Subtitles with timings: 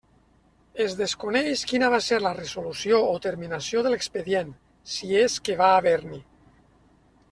[0.85, 4.53] Es desconeix quina va ser la resolució o terminació de l'expedient,
[4.97, 6.23] si és que va haver-n'hi.